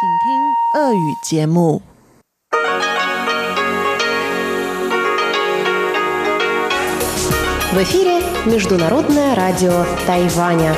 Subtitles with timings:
[0.00, 0.04] В
[7.82, 10.76] эфире Международное радио Тайваня.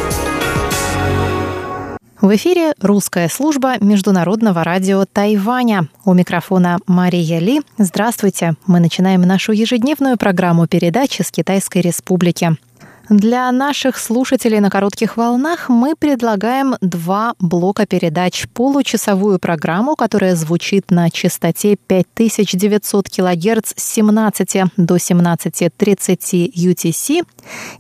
[2.23, 5.89] В эфире русская служба Международного радио Тайваня.
[6.07, 7.61] У микрофона Мария Ли.
[7.77, 8.55] Здравствуйте.
[8.67, 12.57] Мы начинаем нашу ежедневную программу передачи с Китайской Республики.
[13.11, 18.47] Для наших слушателей на коротких волнах мы предлагаем два блока передач.
[18.55, 27.27] Получасовую программу, которая звучит на частоте 5900 кГц с 17 до 17.30 UTC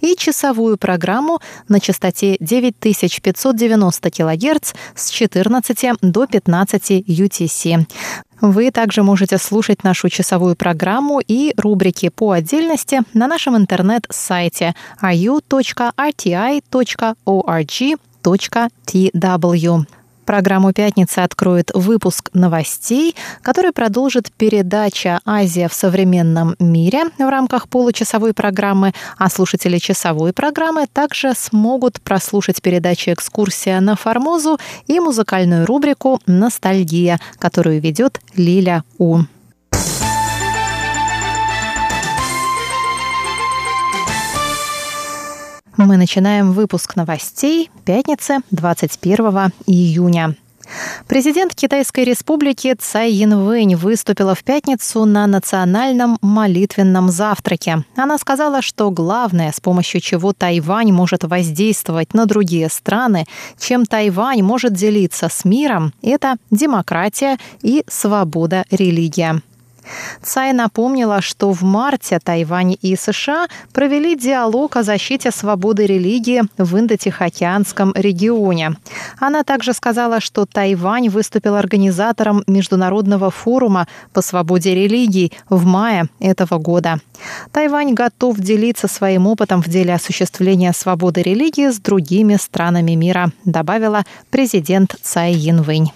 [0.01, 1.39] и часовую программу
[1.69, 7.87] на частоте 9590 кГц с 14 до 15 UTC.
[8.41, 16.01] Вы также можете слушать нашу часовую программу и рубрики по отдельности на нашем интернет-сайте ru.rti.org.tw.
[20.31, 28.33] Программу «Пятница» откроет выпуск новостей, который продолжит передача «Азия в современном мире» в рамках получасовой
[28.33, 36.21] программы, а слушатели часовой программы также смогут прослушать передачи «Экскурсия на Формозу» и музыкальную рубрику
[36.27, 39.23] «Ностальгия», которую ведет Лиля У.
[45.87, 50.37] Мы начинаем выпуск новостей пятницы 21 июня.
[51.09, 57.83] Президент Китайской республики Цай Янвэнь выступила в пятницу на национальном молитвенном завтраке.
[57.97, 63.25] Она сказала, что главное, с помощью чего Тайвань может воздействовать на другие страны,
[63.59, 69.41] чем Тайвань может делиться с миром, это демократия и свобода религии.
[70.23, 76.77] Цай напомнила, что в марте Тайвань и США провели диалог о защите свободы религии в
[76.77, 78.77] Индо-Тихоокеанском регионе.
[79.19, 86.59] Она также сказала, что Тайвань выступил организатором Международного форума по свободе религий в мае этого
[86.59, 87.01] года.
[87.53, 94.05] Тайвань готов делиться своим опытом в деле осуществления свободы религии с другими странами мира, добавила
[94.31, 95.93] президент Цай Янвэнь.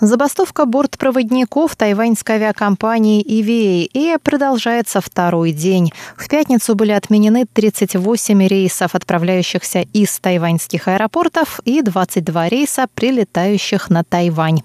[0.00, 5.92] Забастовка бортпроводников тайваньской авиакомпании EVA продолжается второй день.
[6.16, 14.02] В пятницу были отменены 38 рейсов, отправляющихся из тайваньских аэропортов, и 22 рейса, прилетающих на
[14.02, 14.62] Тайвань.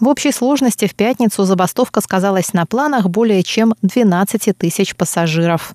[0.00, 5.72] В общей сложности в пятницу забастовка сказалась на планах более чем 12 тысяч пассажиров.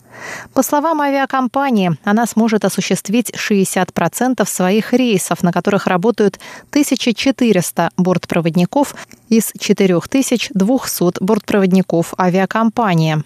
[0.54, 8.96] По словам авиакомпании, она сможет осуществить 60% своих рейсов, на которых работают 1400 бортпроводников
[9.30, 13.24] из 4200 бортпроводников авиакомпании.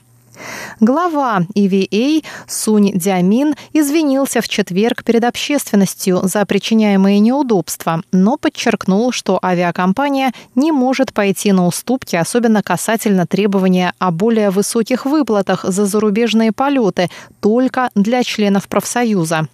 [0.80, 9.40] Глава EVA Сунь Дямин извинился в четверг перед общественностью за причиняемые неудобства, но подчеркнул, что
[9.44, 16.52] авиакомпания не может пойти на уступки, особенно касательно требования о более высоких выплатах за зарубежные
[16.52, 17.10] полеты
[17.40, 19.48] только для членов профсоюза.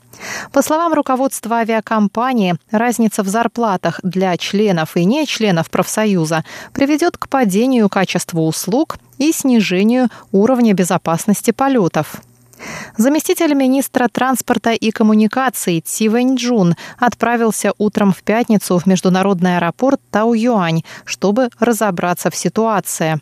[0.52, 7.28] По словам руководства авиакомпании, разница в зарплатах для членов и не членов профсоюза приведет к
[7.30, 12.22] падению качества услуг и снижению уровня безопасности полетов.
[12.98, 20.84] Заместитель министра транспорта и коммуникаций Ци Вэньчжун отправился утром в пятницу в международный аэропорт Тау-Юань,
[21.06, 23.20] чтобы разобраться в ситуации.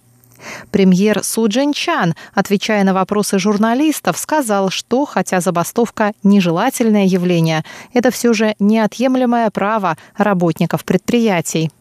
[0.71, 7.63] Премьер Су Чан, отвечая на вопросы журналистов, сказал, что, хотя забастовка– нежелательное явление,
[7.93, 11.71] это все же неотъемлемое право работников предприятий.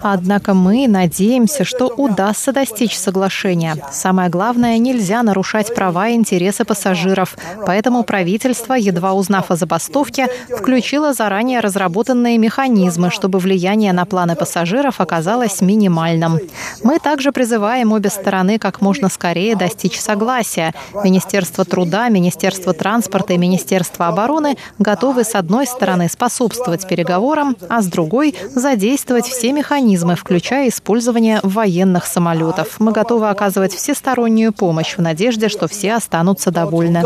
[0.00, 3.76] Однако мы надеемся, что удастся достичь соглашения.
[3.92, 7.36] Самое главное, нельзя нарушать права и интересы пассажиров.
[7.66, 15.00] Поэтому правительство, едва узнав о забастовке, включило заранее разработанные механизмы, чтобы влияние на планы пассажиров
[15.00, 16.38] оказалось минимальным.
[16.82, 20.74] Мы также призываем обе стороны как можно скорее достичь согласия.
[21.04, 27.86] Министерство труда, Министерство транспорта и Министерство обороны готовы с одной стороны способствовать переговорам, а с
[27.86, 32.80] другой– задействовать все механизмы, включая использование военных самолетов.
[32.80, 37.02] Мы готовы оказывать всестороннюю помощь в надежде, что все останутся довольны.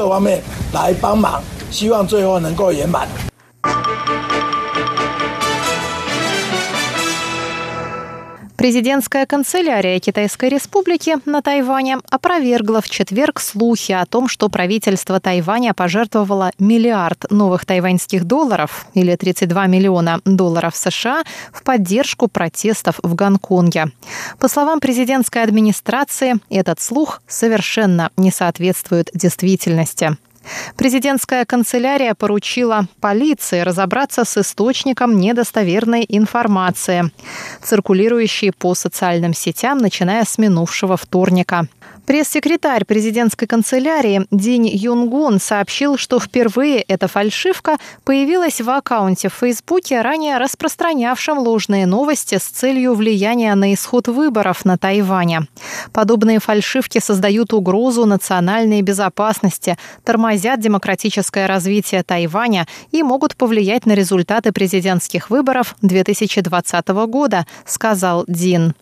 [8.62, 15.74] Президентская канцелярия Китайской Республики на Тайване опровергла в четверг слухи о том, что правительство Тайваня
[15.74, 23.86] пожертвовало миллиард новых тайваньских долларов или 32 миллиона долларов США в поддержку протестов в Гонконге.
[24.38, 30.16] По словам президентской администрации, этот слух совершенно не соответствует действительности.
[30.76, 37.10] Президентская канцелярия поручила полиции разобраться с источником недостоверной информации,
[37.62, 41.68] циркулирующей по социальным сетям, начиная с минувшего вторника.
[42.06, 50.00] Пресс-секретарь президентской канцелярии Динь Юнгун сообщил, что впервые эта фальшивка появилась в аккаунте в Фейсбуке,
[50.00, 55.46] ранее распространявшем ложные новости с целью влияния на исход выборов на Тайване.
[55.92, 64.50] Подобные фальшивки создают угрозу национальной безопасности, тормозят демократическое развитие Тайваня и могут повлиять на результаты
[64.50, 68.74] президентских выборов 2020 года, сказал Дин.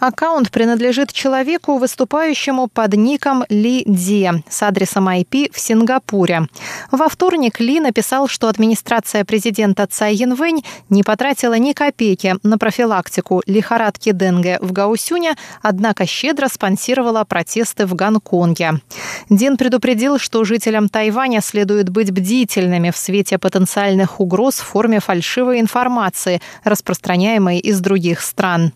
[0.00, 6.46] Аккаунт принадлежит человеку, выступающему под ником Ли Ди с адресом IP в Сингапуре.
[6.90, 13.42] Во вторник Ли написал, что администрация президента Цай Янвэнь не потратила ни копейки на профилактику
[13.46, 18.80] лихорадки Денге в Гаусюне, однако щедро спонсировала протесты в Гонконге.
[19.28, 25.60] Дин предупредил, что жителям Тайваня следует быть бдительными в свете потенциальных угроз в форме фальшивой
[25.60, 28.72] информации, распространяемой из других стран.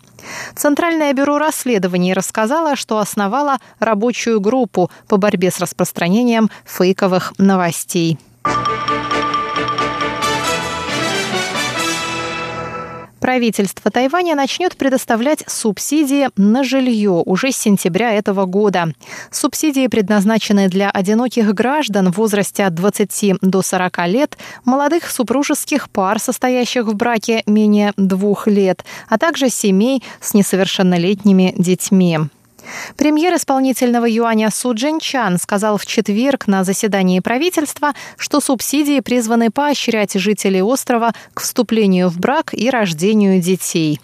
[0.54, 8.19] Центральное бюро расследований рассказало, что основало рабочую группу по борьбе с распространением фейковых новостей.
[13.22, 18.92] Правительство Тайваня начнет предоставлять субсидии на жилье уже с сентября этого года.
[19.30, 26.19] Субсидии предназначены для одиноких граждан в возрасте от 20 до 40 лет, молодых супружеских пар,
[26.19, 32.19] состоящих в браке менее двух лет, а также семей с несовершеннолетними детьми.
[32.96, 39.50] Премьер исполнительного юаня Су Джин Чан сказал в четверг на заседании правительства, что субсидии призваны
[39.50, 44.00] поощрять жителей острова к вступлению в брак и рождению детей.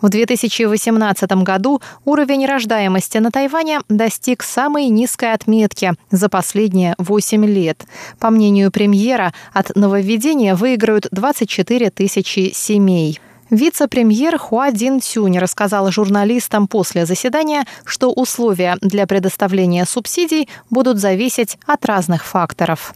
[0.00, 7.84] В 2018 году уровень рождаемости на Тайване достиг самой низкой отметки за последние 8 лет.
[8.20, 13.20] По мнению премьера, от нововведения выиграют 24 тысячи семей.
[13.50, 21.56] Вице-премьер Хуа Дин Цюнь рассказал журналистам после заседания, что условия для предоставления субсидий будут зависеть
[21.64, 22.92] от разных факторов.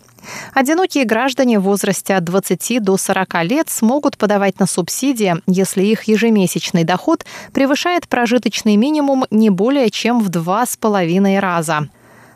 [0.52, 6.04] Одинокие граждане в возрасте от 20 до 40 лет смогут подавать на субсидии, если их
[6.04, 11.88] ежемесячный доход превышает прожиточный минимум не более чем в два с половиной раза.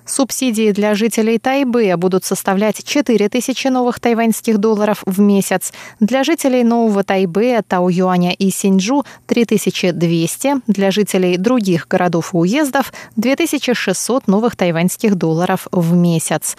[0.07, 5.73] Субсидии для жителей Тайбэя будут составлять 4 тысячи новых тайваньских долларов в месяц.
[6.01, 10.57] Для жителей Нового Тайбэя, Тау-Юаня и Синьчжу– 3200.
[10.67, 16.57] Для жителей других городов и уездов– 2600 новых тайваньских долларов в месяц.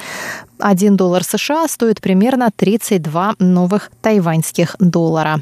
[0.59, 5.41] 1 доллар США стоит примерно 32 новых тайваньских доллара.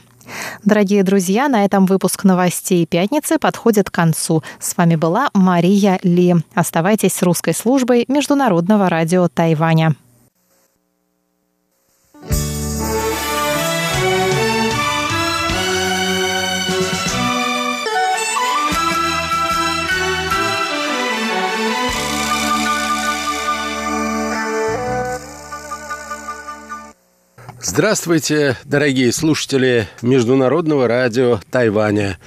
[0.64, 4.44] Дорогие друзья, на этом выпуск новостей пятницы подходит к концу.
[4.60, 6.36] С вами была Мария Ли.
[6.54, 9.96] Оставайтесь с русской службой Международного радио Тайваня.
[27.66, 32.20] Здравствуйте, дорогие слушатели Международного радио Тайваня.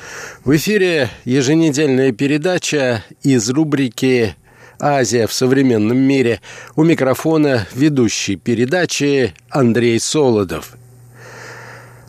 [0.46, 4.34] В эфире еженедельная передача из рубрики
[4.80, 6.40] «Азия в современном мире».
[6.74, 10.74] У микрофона ведущий передачи Андрей Солодов.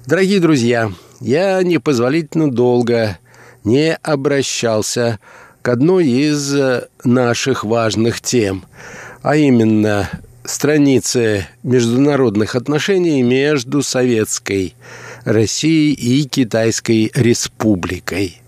[0.06, 3.20] Дорогие друзья, я непозволительно долго
[3.66, 5.20] не обращался
[5.62, 6.56] к одной из
[7.04, 8.63] наших важных тем,
[9.22, 10.10] а именно
[10.48, 14.75] страницы международных отношений между Советской
[15.25, 18.42] Россией и Китайской Республикой.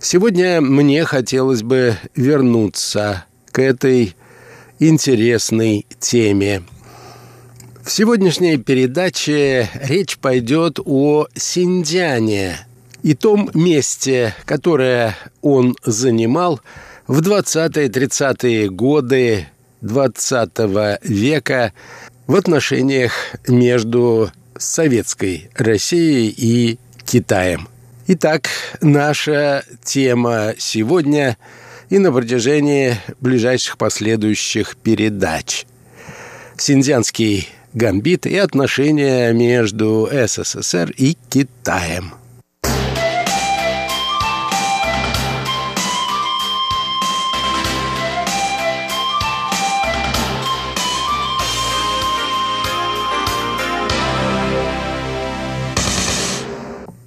[0.00, 4.14] Сегодня мне хотелось бы вернуться к этой
[4.78, 6.62] интересной теме.
[7.82, 12.58] В сегодняшней передаче речь пойдет о Синдиане
[13.02, 16.60] и том месте, которое он занимал
[17.06, 19.48] в 20-30-е годы
[19.84, 21.72] XX века
[22.26, 23.12] в отношениях
[23.46, 27.68] между советской Россией и Китаем.
[28.06, 28.48] Итак,
[28.80, 31.36] наша тема сегодня
[31.90, 35.66] и на протяжении ближайших последующих передач.
[36.56, 42.14] Синдзянский гамбит и отношения между СССР и Китаем–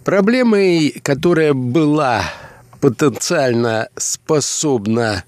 [0.07, 2.23] Проблемой, которая была
[2.79, 5.25] потенциально способна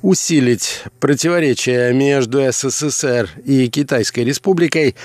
[0.00, 4.96] усилить противоречия между СССР и Китайской Республикой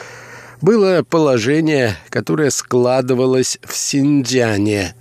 [0.61, 4.95] было положение, которое складывалось в Синьцзяне.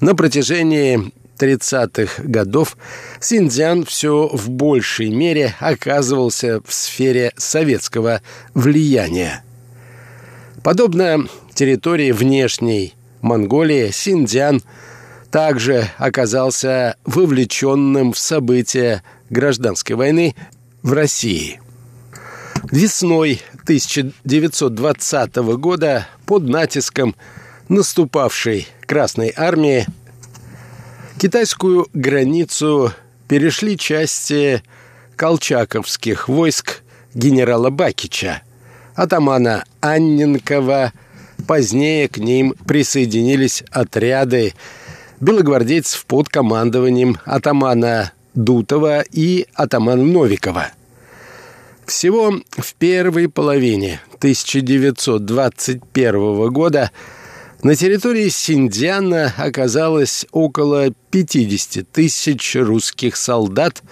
[0.00, 2.76] На протяжении 30-х годов
[3.20, 8.22] Синьцзян все в большей мере оказывался в сфере советского
[8.54, 9.44] влияния.
[10.64, 12.94] Подобно территории внешней
[13.24, 14.62] Монголии, Синьцзян
[15.30, 20.34] также оказался вовлеченным в события гражданской войны
[20.82, 21.58] в России.
[22.70, 27.16] Весной 1920 года под натиском
[27.70, 29.86] наступавшей Красной Армии
[31.18, 32.92] китайскую границу
[33.26, 34.62] перешли части
[35.16, 36.82] колчаковских войск
[37.14, 38.42] генерала Бакича,
[38.94, 40.92] атамана Анненкова.
[41.46, 44.54] Позднее к ним присоединились отряды
[45.20, 50.72] белогвардейцев под командованием атамана Дутова и атамана Новикова.
[51.86, 56.90] Всего в первой половине 1921 года
[57.62, 63.82] на территории Синдиана оказалось около 50 тысяч русских солдат,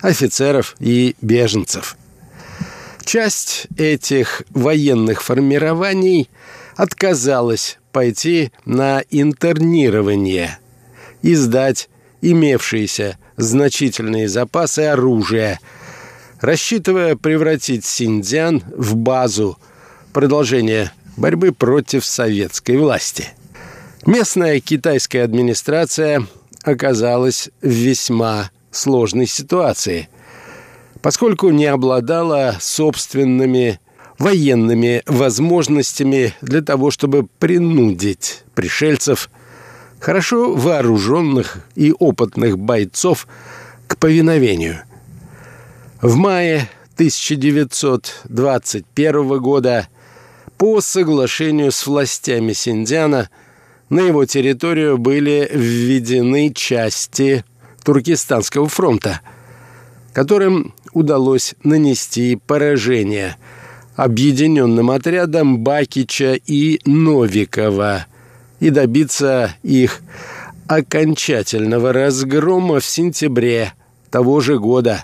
[0.00, 1.98] офицеров и беженцев.
[3.04, 6.30] Часть этих военных формирований
[6.80, 10.58] отказалась пойти на интернирование,
[11.20, 11.90] и сдать
[12.22, 15.60] имевшиеся значительные запасы оружия,
[16.40, 19.58] рассчитывая превратить Синьцзян в базу
[20.14, 23.28] продолжения борьбы против советской власти.
[24.06, 26.26] Местная китайская администрация
[26.62, 30.08] оказалась в весьма сложной ситуации,
[31.02, 33.80] поскольку не обладала собственными
[34.20, 39.28] военными возможностями для того, чтобы принудить пришельцев,
[39.98, 43.26] хорошо вооруженных и опытных бойцов,
[43.88, 44.82] к повиновению.
[46.00, 49.88] В мае 1921 года–
[50.60, 53.30] по соглашению с властями Синдиана
[53.88, 57.46] на его территорию были введены части
[57.82, 59.22] Туркестанского фронта,
[60.12, 63.38] которым удалось нанести поражение
[63.96, 68.06] объединенным отрядам Бакича и Новикова
[68.60, 70.00] и добиться их
[70.66, 73.72] окончательного разгрома в сентябре
[74.10, 75.02] того же года,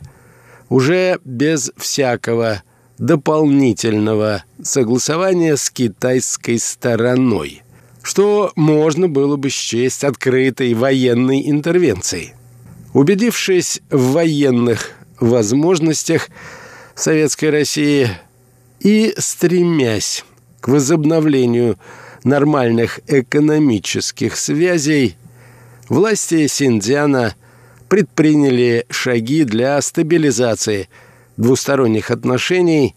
[0.68, 2.62] уже без всякого
[2.98, 7.62] дополнительного согласования с китайской стороной,
[8.02, 12.34] что можно было бы счесть открытой военной интервенцией.
[12.94, 16.28] Убедившись в военных возможностях
[16.94, 18.08] Советской России
[18.80, 20.24] и стремясь
[20.60, 21.78] к возобновлению
[22.24, 25.16] нормальных экономических связей,
[25.88, 27.34] власти Синдзяна
[27.88, 30.88] предприняли шаги для стабилизации–
[31.36, 32.96] двусторонних отношений,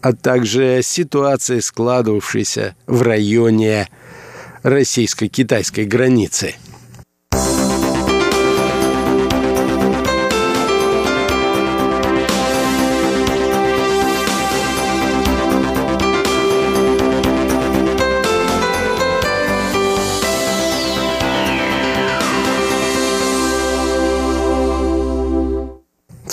[0.00, 3.88] а также ситуации, складывавшейся в районе
[4.62, 6.54] российско-китайской границы–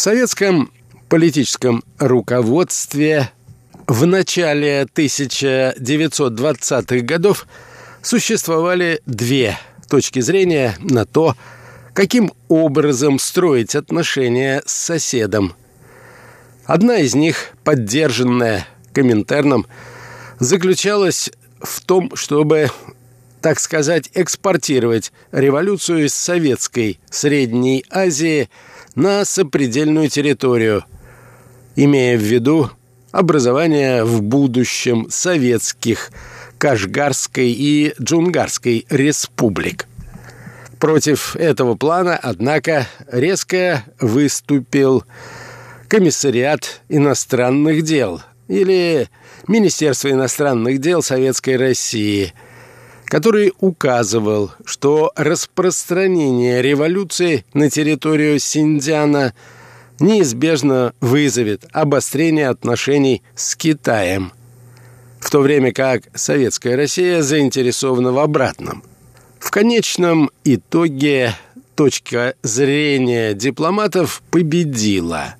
[0.03, 0.69] советском
[1.07, 3.31] политическом руководстве
[3.87, 7.47] в начале 1920-х годов
[8.01, 9.57] существовали две
[9.87, 11.37] точки зрения на то,
[11.93, 15.53] каким образом строить отношения с соседом.
[16.65, 19.65] Одна из них, поддержанная Коминтерном,
[20.37, 21.31] заключалась
[21.61, 22.71] в том, чтобы,
[23.39, 28.49] так сказать, экспортировать революцию из советской Средней Азии
[28.95, 30.83] на сопредельную территорию–
[31.75, 32.69] имея в виду
[33.11, 36.11] образование в будущем советских
[36.57, 39.87] Кашгарской и Джунгарской республик.
[40.79, 45.03] Против этого плана, однако, резко выступил
[45.87, 49.09] Комиссариат иностранных дел или
[49.47, 52.33] Министерство иностранных дел Советской России,
[53.13, 59.35] который указывал, что распространение революции на территорию Синдиана–
[59.99, 64.31] неизбежно вызовет обострение отношений с Китаем,
[65.19, 68.83] в то время как советская Россия заинтересована в обратном.
[69.39, 71.35] В конечном итоге
[71.75, 75.35] точка зрения дипломатов победила.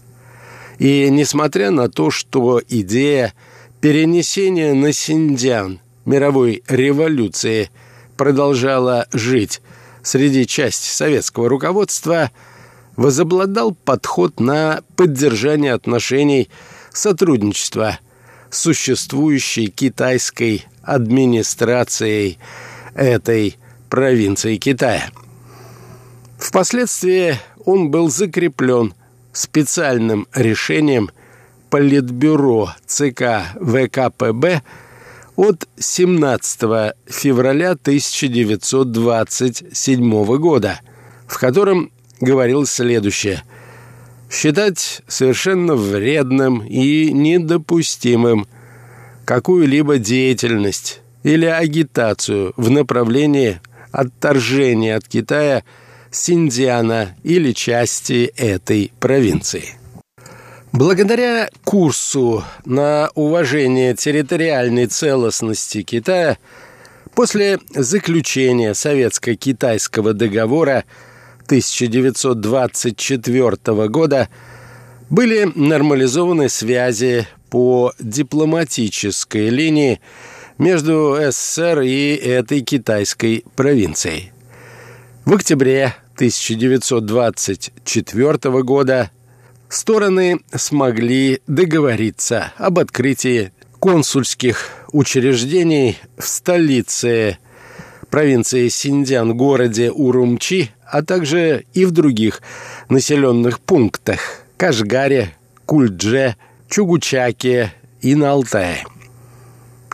[0.77, 3.34] И несмотря на то, что идея
[3.82, 7.69] перенесения на Синдиан мировой революции
[8.17, 9.62] продолжала жить
[10.01, 12.31] среди части советского руководства–
[12.95, 16.50] возобладал подход на поддержание отношений
[16.91, 18.00] сотрудничества
[18.50, 22.38] с существующей китайской администрацией
[22.93, 23.57] этой
[23.89, 25.10] провинции Китая.
[26.38, 28.93] Впоследствии он был закреплен
[29.31, 31.10] специальным решением
[31.69, 34.62] Политбюро ЦК ВКПБ
[35.35, 40.79] от 17 февраля 1927 года,
[41.27, 43.43] в котором говорилось следующее.
[44.29, 48.47] «Считать совершенно вредным и недопустимым
[49.25, 53.59] какую-либо деятельность или агитацию в направлении
[53.91, 55.63] отторжения от Китая
[56.11, 59.82] Синдиана или части этой провинции».
[60.74, 66.39] Благодаря курсу на уважение территориальной целостности Китая
[67.13, 70.84] после заключения Советско-Китайского договора
[71.46, 74.30] 1924 года
[75.12, 80.01] были нормализованы связи по дипломатической линии
[80.58, 84.32] между СССР и этой китайской провинцией.
[85.24, 89.12] В октябре 1924 года
[89.74, 97.38] стороны смогли договориться об открытии консульских учреждений в столице
[98.10, 102.42] провинции Синьцзян, городе Урумчи, а также и в других
[102.89, 104.20] населенных пунктах–
[104.58, 105.34] Кашгаре,
[105.65, 106.36] Кульдже,
[106.70, 108.86] Чугучаке и на Алтае.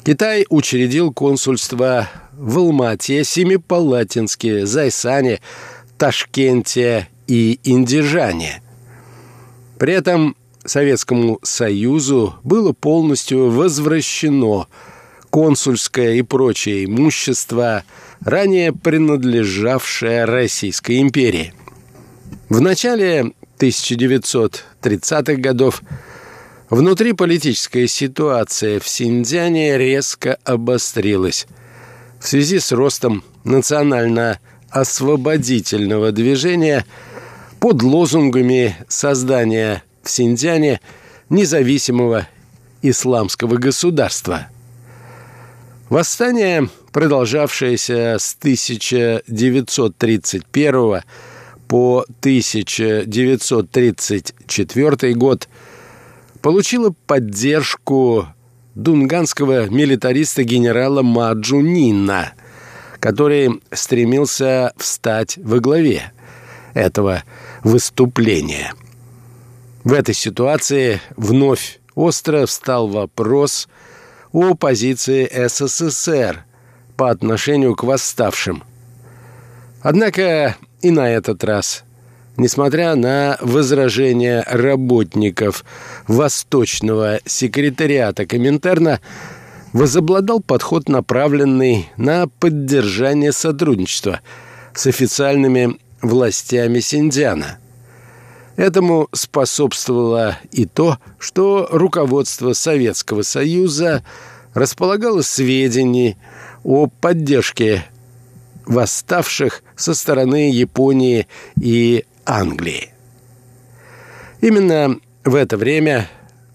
[0.04, 5.40] Китай учредил консульство в Алмате, Семипалатинске, Зайсане,
[5.98, 8.62] Ташкенте и Индижане–
[9.80, 14.68] при этом Советскому Союзу было полностью возвращено
[15.30, 17.86] консульское и прочее имущество,
[18.20, 21.54] ранее принадлежавшее Российской империи.
[22.50, 25.82] В начале 1930-х годов
[26.70, 31.48] внутриполитическая ситуация в Синьцзяне резко обострилась
[32.20, 36.86] в связи с ростом национально-освободительного движения–
[37.60, 40.82] под лозунгами создания в Синьцзяне
[41.30, 42.28] независимого
[42.82, 44.48] исламского государства.
[45.90, 51.02] Восстание, продолжавшееся с 1931
[51.68, 55.50] по 1934 год,
[56.42, 58.28] получило поддержку
[58.76, 62.32] дунганского милитариста генерала Маджу Нина,
[63.00, 66.14] который стремился встать во главе
[66.74, 67.24] этого
[67.64, 68.74] выступления.
[69.84, 73.68] В этой ситуации вновь остро встал вопрос
[74.32, 76.46] о позиции СССР
[76.96, 78.64] по отношению к восставшим.
[79.82, 81.84] Однако и на этот раз,
[82.38, 85.64] несмотря на возражения работников
[86.08, 89.00] Восточного секретариата Коминтерна,
[89.74, 94.22] возобладал подход, направленный на поддержание сотрудничества
[94.74, 97.60] с официальными властями Синдиана.
[98.56, 104.04] Этому способствовало и то, что руководство Советского Союза
[104.54, 106.18] располагало сведений
[106.64, 107.86] о поддержке
[108.66, 111.28] восставших со стороны Японии
[111.60, 112.94] и Англии.
[114.42, 116.10] Именно в это время,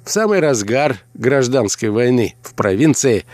[0.05, 3.25] в самый разгар гражданской войны в провинции,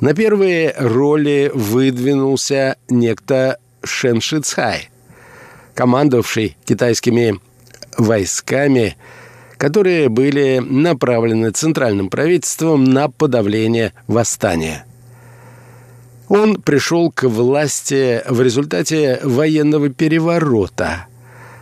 [0.00, 4.88] на первые роли выдвинулся некто Шен Шицхай–
[5.78, 7.38] командовавший китайскими
[7.96, 8.96] войсками,
[9.58, 14.84] которые были направлены центральным правительством на подавление восстания.
[16.28, 21.06] Он пришел к власти в результате военного переворота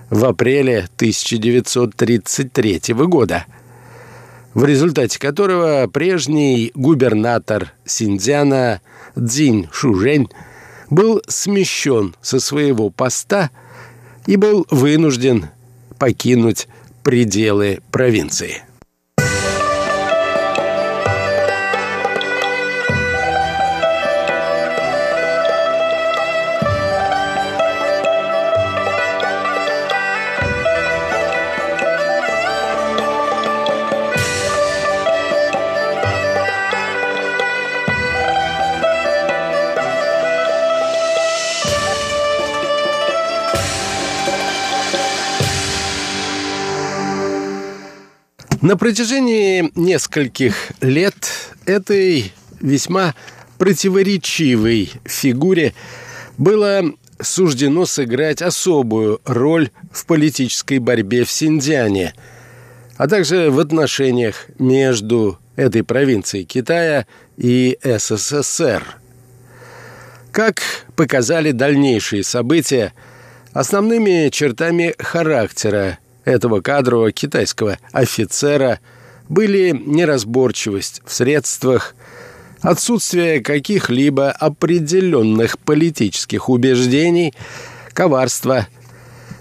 [0.08, 3.44] в апреле 1933 года,
[4.54, 8.80] в результате которого прежний губернатор Синьцзяна
[9.14, 10.30] Цзинь Шужень
[10.88, 13.50] был смещен со своего поста–
[14.26, 15.46] и был вынужден
[15.98, 16.68] покинуть
[17.02, 18.62] пределы провинции.
[48.62, 51.14] На протяжении нескольких лет
[51.66, 53.14] этой весьма
[53.58, 55.74] противоречивой фигуре
[56.38, 56.82] было
[57.20, 62.14] суждено сыграть особую роль в политической борьбе в Синьцзяне,
[62.96, 68.84] а также в отношениях между этой провинцией Китая и СССР.
[70.32, 70.62] Как
[70.96, 72.94] показали дальнейшие события,
[73.52, 78.80] основными чертами характера этого кадрового китайского офицера
[79.28, 81.94] были неразборчивость в средствах,
[82.60, 87.32] отсутствие каких-либо определенных политических убеждений,
[87.92, 88.66] коварство,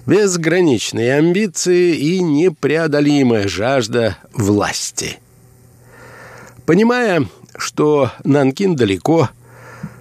[0.06, 5.18] безграничные амбиции и непреодолимая жажда власти.
[6.68, 9.30] Понимая, что Нанкин далеко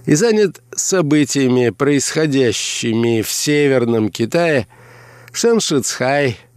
[0.05, 4.67] и занят событиями, происходящими в Северном Китае,
[5.31, 5.59] Шэн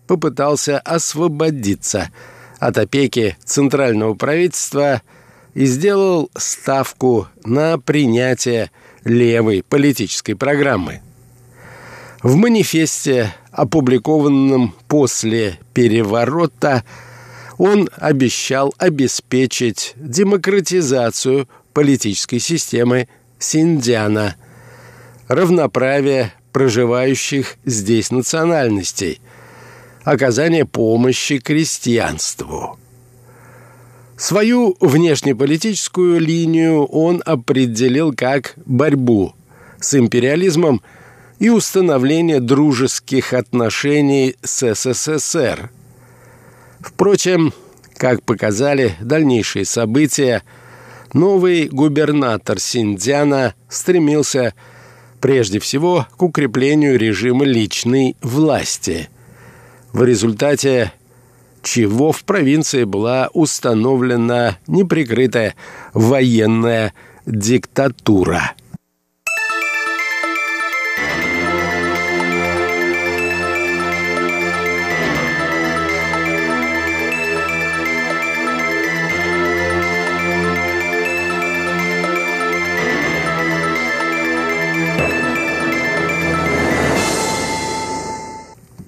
[0.08, 2.10] попытался освободиться
[2.58, 5.02] от опеки центрального правительства–
[5.58, 8.70] и сделал ставку на принятие
[9.02, 11.00] левой политической программы.
[12.22, 16.84] В манифесте, опубликованном после переворота,
[17.56, 23.08] он обещал обеспечить демократизацию политической системы
[23.40, 24.36] Синдиана,
[25.26, 29.20] равноправие проживающих здесь национальностей,
[30.10, 32.78] оказание помощи крестьянству–
[34.18, 39.32] Свою внешнеполитическую линию он определил как борьбу
[39.78, 40.82] с империализмом
[41.38, 45.70] и установление дружеских отношений с СССР.
[46.80, 47.52] Впрочем,
[47.96, 50.42] как показали дальнейшие события,
[51.12, 54.52] новый губернатор Синдзяна стремился
[55.20, 59.08] прежде всего к укреплению режима личной власти.
[59.92, 60.92] В результате
[61.62, 65.54] чего в провинции была установлена неприкрытая
[65.92, 66.94] военная
[67.26, 68.52] диктатура.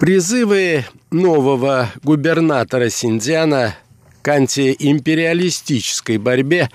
[0.01, 3.75] Призывы нового губернатора Синдзяна
[4.23, 6.71] к антиимпериалистической борьбе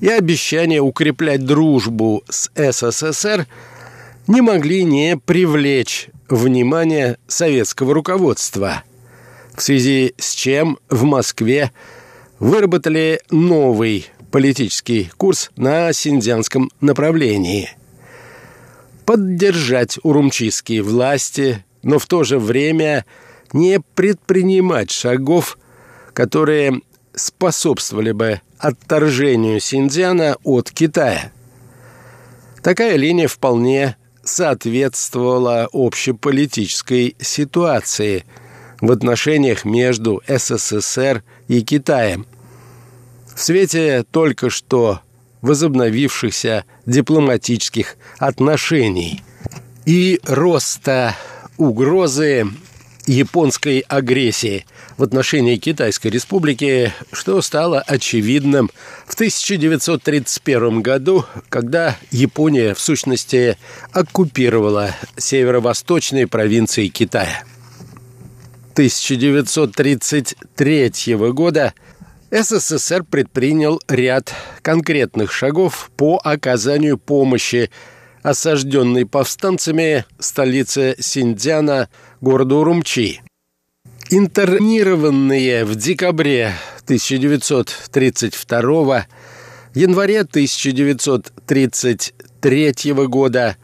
[0.00, 3.46] и обещание укреплять дружбу с СССР
[4.26, 8.84] не могли не привлечь внимание советского руководства,
[9.54, 11.72] в связи с чем в Москве
[12.38, 17.68] выработали новый политический курс на синдзянском направлении.
[19.04, 23.06] Поддержать урумчийские власти, но в то же время–
[23.52, 25.58] не предпринимать шагов,
[26.12, 26.80] которые
[27.14, 31.32] способствовали бы отторжению Синьцзяна от Китая.
[32.62, 38.24] Такая линия вполне соответствовала общеполитической ситуации
[38.80, 42.26] в отношениях между СССР и Китаем.
[43.34, 45.00] В свете только что
[45.42, 49.22] возобновившихся дипломатических отношений
[49.84, 51.14] и роста
[51.56, 52.46] угрозы
[53.06, 54.64] японской агрессии
[54.96, 58.70] в отношении Китайской Республики, что стало очевидным
[59.06, 63.56] в 1931 году, когда Япония, в сущности,
[63.92, 67.44] оккупировала северо-восточные провинции Китая.
[68.72, 71.72] 1933 года
[72.30, 77.70] СССР предпринял ряд конкретных шагов по оказанию помощи
[78.26, 81.88] осажденной повстанцами столице Синдзяна,
[82.20, 83.22] городу Урумчи.
[84.10, 89.06] Интернированные в декабре 1932
[89.74, 93.56] январе 1933 года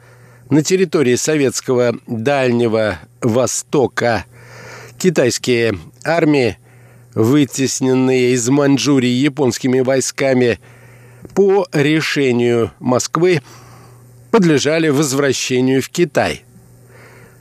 [0.49, 4.27] на территории советского Дальнего Востока
[4.97, 6.57] китайские армии,
[7.17, 10.61] вытесненные из Маньчжурии японскими войсками,
[11.35, 13.43] по решению Москвы
[14.33, 16.43] подлежали возвращению в Китай.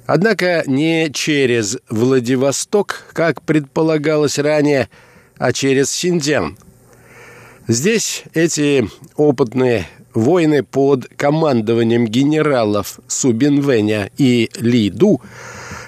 [0.06, 4.90] Однако не через Владивосток, как предполагалось ранее,
[5.38, 6.58] а через Синьцзян.
[7.68, 15.22] Здесь эти опытные воины под командованием генералов Субинвеня и Ли Ду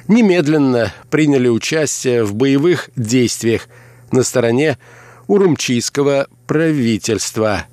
[0.08, 3.68] немедленно приняли участие в боевых действиях
[4.12, 4.78] на стороне
[5.28, 7.66] урумчийского правительства,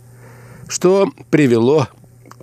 [0.69, 1.89] что привело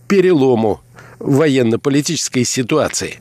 [0.08, 0.82] перелому
[1.20, 3.20] военно-политической ситуации.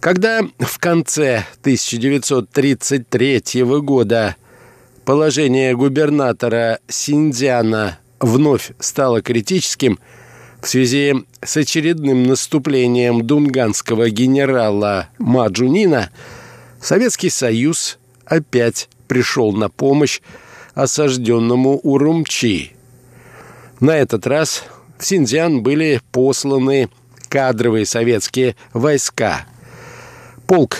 [0.00, 3.42] Когда в конце 1933
[3.82, 4.36] года
[5.04, 9.98] положение губернатора Синдзяна вновь стало критическим,
[10.62, 16.10] В связи с очередным наступлением дунганского генерала Маджунина
[16.82, 20.20] Советский Союз опять пришел на помощь
[20.74, 22.72] осажденному Урумчи.
[23.80, 24.64] На этот раз
[25.00, 26.90] в Синьцзян были посланы
[27.28, 29.46] кадровые советские войска,
[30.46, 30.76] полк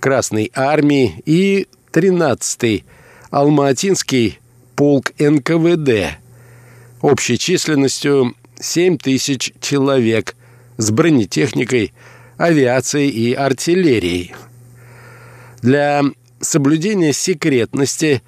[0.00, 2.84] Красной Армии и 13-й
[3.30, 4.40] Алматинский
[4.74, 6.18] полк НКВД
[7.00, 10.34] общей численностью 7 тысяч человек
[10.76, 11.92] с бронетехникой,
[12.38, 14.34] авиацией и артиллерией.
[15.62, 16.02] Для
[16.40, 18.22] соблюдения секретности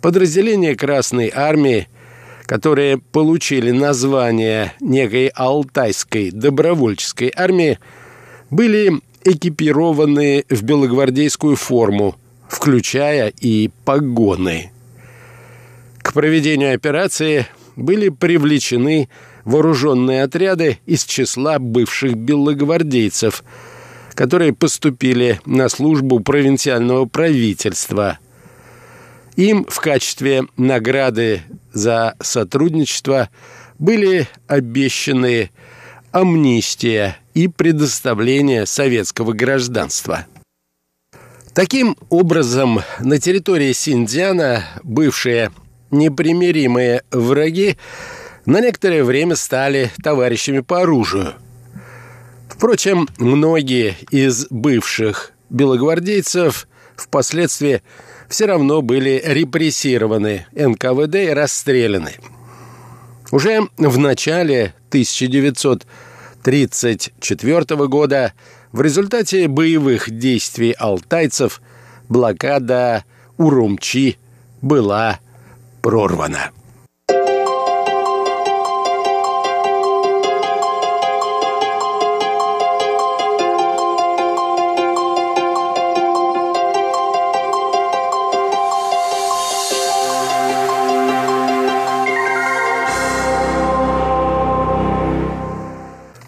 [0.00, 1.88] подразделения Красной Армии,
[2.50, 7.78] которые получили название некой Алтайской добровольческой армии,
[8.50, 12.16] были экипированы в белогвардейскую форму,
[12.48, 14.72] включая и погоны.
[15.98, 19.08] К проведению операции были привлечены
[19.44, 23.44] вооруженные отряды из числа бывших белогвардейцев,
[24.14, 28.18] которые поступили на службу провинциального правительства.
[29.36, 33.28] Им в качестве награды за сотрудничество
[33.78, 35.50] были обещаны
[36.12, 40.26] амнистия и предоставление советского гражданства.
[41.54, 45.50] Таким образом, на территории Синдзяна бывшие
[45.90, 47.76] непримиримые враги
[48.46, 51.34] на некоторое время стали товарищами по оружию.
[52.48, 57.82] Впрочем, многие из бывших белогвардейцев впоследствии
[58.30, 62.14] все равно были репрессированы НКВД и расстреляны.
[63.32, 68.32] Уже в начале 1934 года
[68.72, 71.60] в результате боевых действий алтайцев
[72.08, 73.04] блокада
[73.36, 74.16] Урумчи
[74.62, 75.20] была
[75.82, 76.52] прорвана.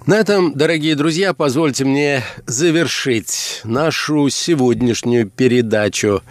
[0.05, 6.23] На этом, дорогие друзья, позвольте мне завершить нашу сегодняшнюю передачу.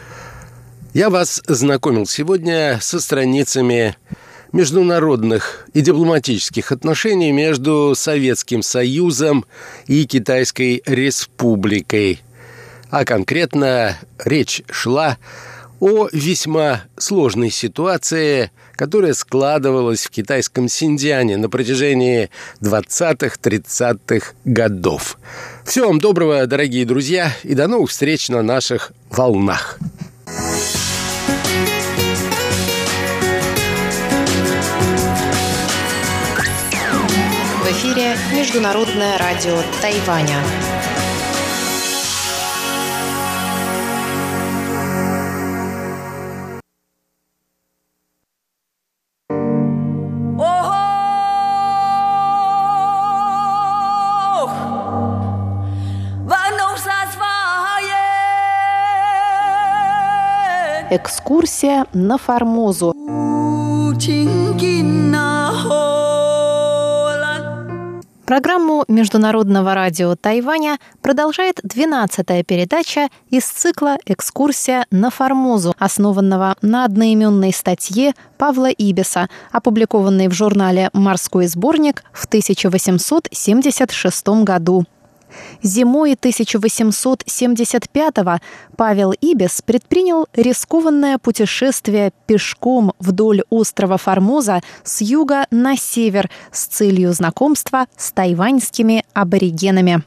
[0.94, 3.96] Я вас знакомил сегодня со страницами
[4.52, 9.46] международных и дипломатических отношений между Советским Союзом
[9.88, 12.20] и Китайской Республикой.
[12.90, 15.18] А конкретно речь шла
[15.80, 22.32] о весьма сложной ситуации, которая складывалась в китайском Синьцзяне на протяжении
[22.64, 25.20] 20-30-х годов.
[25.64, 29.78] Всего вам доброго, дорогие друзья, и до новых встреч на наших волнах.
[37.60, 40.42] В эфире Международное радио Тайваня.
[60.94, 62.94] Экскурсия на Формозу.
[68.26, 77.54] Программу Международного радио Тайваня продолжает 12-я передача из цикла «Экскурсия на Формозу», основанного на одноименной
[77.54, 84.84] статье Павла Ибиса, опубликованной в журнале «Морской сборник» в 1876 году.
[85.62, 88.40] Зимой 1875-го
[88.76, 97.14] Павел Ибис предпринял рискованное путешествие пешком вдоль острова Формоза с юга на север с целью
[97.14, 100.04] знакомства с тайваньскими аборигенами.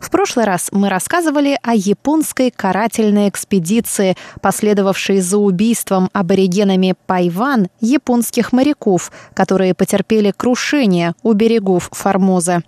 [0.00, 8.52] В прошлый раз мы рассказывали о японской карательной экспедиции, последовавшей за убийством аборигенами Пайван японских
[8.52, 12.62] моряков, которые потерпели крушение у берегов Формоза.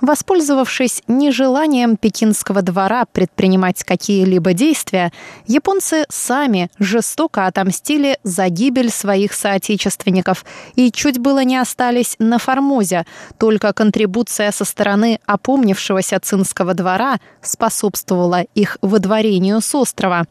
[0.00, 5.12] Воспользовавшись нежеланием пекинского двора предпринимать какие-либо действия,
[5.46, 13.06] японцы сами жестоко отомстили за гибель своих соотечественников и чуть было не остались на Формозе,
[13.38, 20.26] только контрибуция со стороны опомнившегося цинского двора способствовала их выдворению с острова.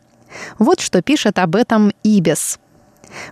[0.60, 2.61] Вот что пишет об этом Ибис.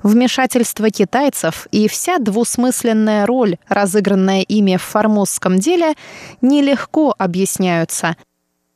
[0.03, 5.93] Вмешательство китайцев и вся двусмысленная роль, разыгранная ими в формозском деле,
[6.41, 8.15] нелегко объясняются.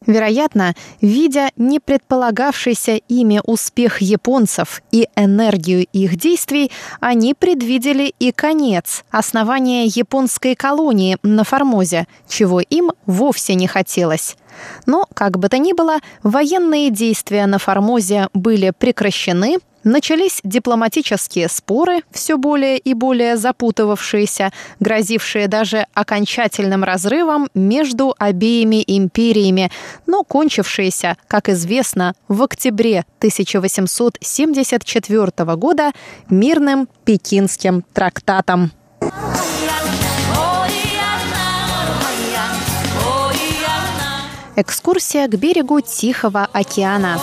[0.05, 9.05] Вероятно, видя не предполагавшийся ими успех японцев и энергию их действий, они предвидели и конец,
[9.11, 14.35] основания японской колонии на Формозе, чего им вовсе не хотелось.
[14.85, 22.03] Но, как бы то ни было, военные действия на Формозе были прекращены– Начались дипломатические споры,
[22.11, 29.69] все более и более запутывавшиеся, грозившие даже окончательным разрывом между обеими империями,
[30.07, 35.91] но кончившиеся, как известно, в октябре 1874 года
[36.29, 38.71] мирным Пекинским трактатом.
[44.55, 47.19] Экскурсия к берегу Тихого океана.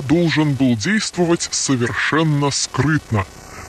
[0.00, 3.26] Должен был действовать совершенно скрытно.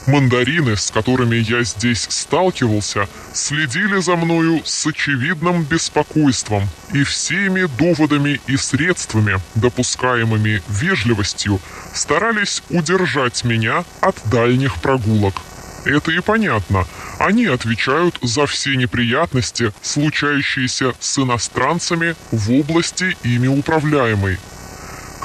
[0.08, 8.40] Мандарины, с которыми я здесь сталкивался, следили за мною с очевидным беспокойством и всеми доводами
[8.46, 11.60] и средствами, допускаемыми вежливостью,
[11.94, 15.42] старались удержать меня от дальних прогулок.
[15.86, 16.86] Это и понятно.
[17.18, 24.38] Они отвечают за все неприятности, случающиеся с иностранцами в области ими управляемой–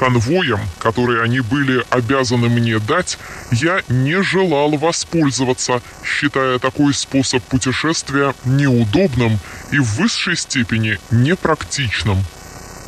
[0.01, 3.19] конвоем, который они были обязаны мне дать,
[3.53, 9.39] я не желал воспользоваться, считая такой способ путешествия неудобным
[9.71, 12.25] и в высшей степени непрактичным.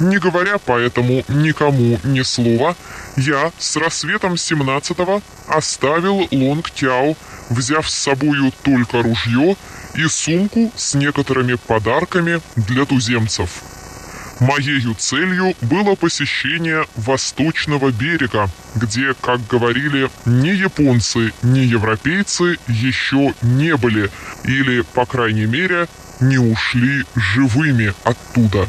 [0.01, 2.77] Не говоря поэтому никому ни слова,
[3.19, 7.15] я с рассветом 17-го оставил Лонг-Тяо,
[7.51, 9.57] взяв с собою только ружье
[9.95, 13.51] и сумку с некоторыми подарками для туземцев.
[14.41, 23.77] Моею целью было посещение восточного берега, где, как говорили, ни японцы, ни европейцы еще не
[23.77, 24.11] были,
[24.45, 25.87] или, по крайней мере,
[26.21, 28.69] не ушли живыми оттуда.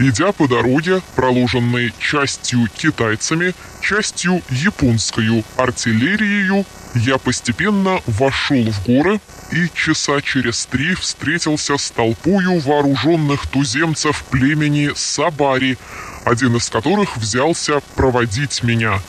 [0.00, 9.68] Идя по дороге, проложенной частью китайцами, частью японской артиллерией, я постепенно вошел в горы и
[9.74, 15.78] часа через три встретился с толпою вооруженных туземцев племени Сабари,
[16.24, 19.00] один из которых взялся проводить меня.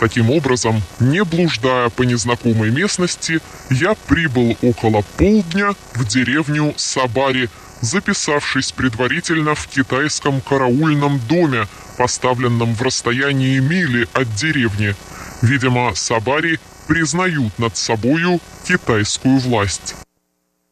[0.00, 7.48] Таким образом, не блуждая по незнакомой местности, я прибыл около полдня в деревню Сабари,
[7.82, 14.96] записавшись предварительно в китайском караульном доме, поставленном в расстоянии мили от деревни.
[15.40, 16.58] Видимо, Сабари
[16.92, 19.94] признают над собою китайскую власть.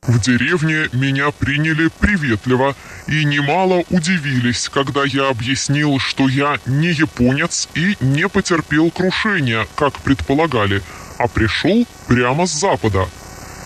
[0.02, 7.70] В деревне меня приняли приветливо и немало удивились, когда я объяснил, что я не японец
[7.74, 10.82] и не потерпел крушения, как предполагали,
[11.16, 13.08] а пришел прямо с запада.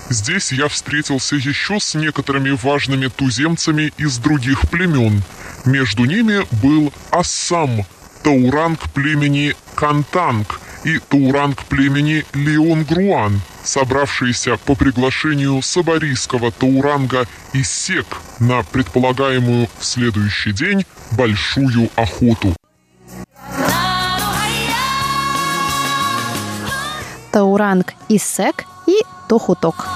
[0.09, 5.25] Здесь я встретился еще с некоторыми важными туземцами из других племен.
[5.65, 7.85] Между ними был Ассам,
[8.23, 18.07] тауранг племени Кантанг– и Тауранг племени Леон-Груан, собравшиеся по приглашению сабарийского Тауранга из Сек
[18.39, 22.55] на предполагаемую в следующий день большую охоту.
[27.33, 29.87] Тауранг Иссек и Тохуток.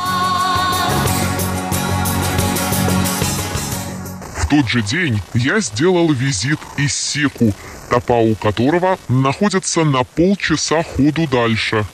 [4.36, 7.52] В тот же день я сделал визит Иссеку,
[7.90, 11.84] топа у которого находится на полчаса ходу дальше.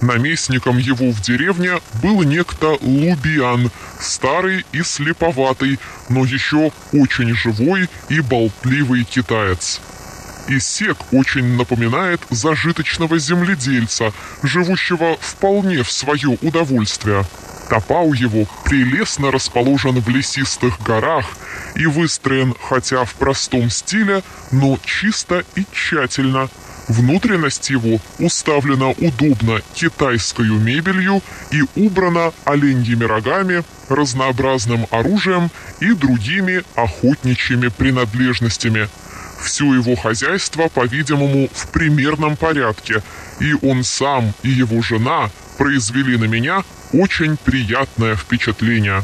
[0.00, 8.20] Наместником его в деревне был некто Лубиан, старый и слеповатый, но еще очень живой и
[8.20, 9.80] болтливый китаец.
[10.48, 14.12] Исек очень напоминает зажиточного земледельца,
[14.42, 17.24] живущего вполне в свое удовольствие.
[17.74, 21.26] Топау его прелестно расположен в лесистых горах
[21.74, 26.48] и выстроен хотя в простом стиле, но чисто и тщательно.
[26.86, 37.66] Внутренность его уставлена удобно китайской мебелью и убрана оленьими рогами, разнообразным оружием и другими охотничьими
[37.76, 38.88] принадлежностями.
[39.42, 43.02] Все его хозяйство, по-видимому, в примерном порядке,
[43.40, 46.62] и он сам и его жена произвели на меня
[47.00, 49.02] очень приятное впечатление.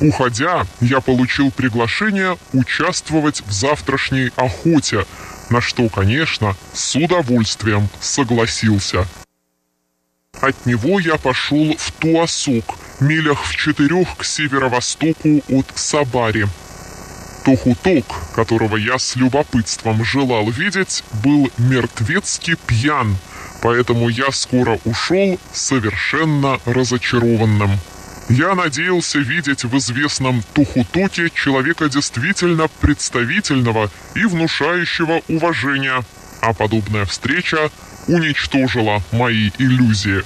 [0.00, 5.06] Уходя, я получил приглашение участвовать в завтрашней охоте,
[5.50, 9.06] на что, конечно, с удовольствием согласился.
[10.40, 12.64] От него я пошел в Туасок,
[13.00, 16.48] милях в четырех к северо-востоку от Сабари.
[17.44, 23.16] Тохуток, которого я с любопытством желал видеть, был мертвецки пьян,
[23.62, 27.70] поэтому я скоро ушел совершенно разочарованным.
[28.28, 36.02] Я надеялся видеть в известном Тухутоке человека действительно представительного и внушающего уважения,
[36.40, 37.70] а подобная встреча
[38.08, 40.22] уничтожила мои иллюзии.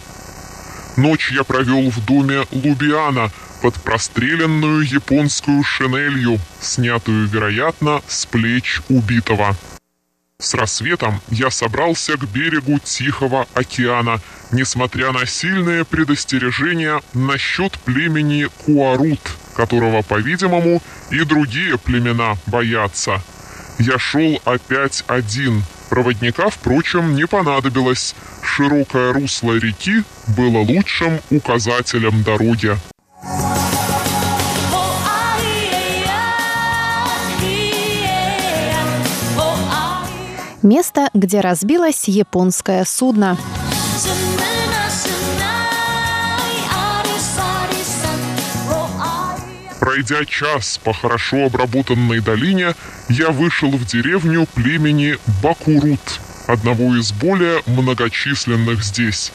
[0.97, 3.30] Ночь я провел в доме Лубиана
[3.61, 9.57] под простреленную японскую шинелью, снятую, вероятно, с плеч убитого.
[10.39, 14.20] С рассветом я собрался к берегу Тихого океана,
[14.53, 19.20] несмотря на сильные предостережения насчет племени Куарут,
[19.55, 23.22] которого, по-видимому, и другие племена боятся.
[23.78, 25.64] Я шел опять один.
[25.89, 28.14] Проводника, впрочем, не понадобилось.
[28.43, 30.03] Широкое русло реки
[30.37, 32.76] было лучшим указателем дороги.
[40.63, 43.37] Место, где разбилось японское судно.
[49.81, 52.75] Пройдя час по хорошо обработанной долине,
[53.09, 59.33] я вышел в деревню племени Бакурут, одного из более многочисленных здесь.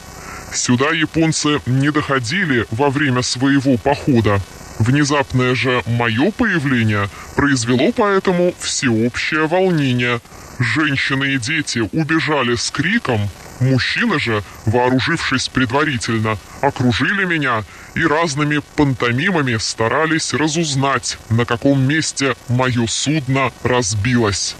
[0.52, 4.40] Сюда японцы не доходили во время своего похода.
[4.78, 10.20] Внезапное же мое появление произвело поэтому всеобщее волнение–
[10.62, 19.56] Женщины и дети убежали с криком, мужчины же, вооружившись предварительно, окружили меня и разными пантомимами
[19.56, 24.54] старались разузнать, на каком месте мое судно разбилось.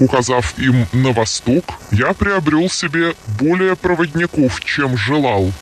[0.00, 5.52] Указав им на восток, я приобрел себе более проводников, чем желал.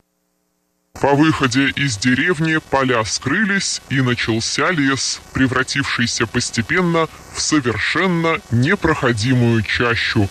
[1.01, 10.29] По выходе из деревни поля скрылись, и начался лес, превратившийся постепенно в совершенно непроходимую чащу.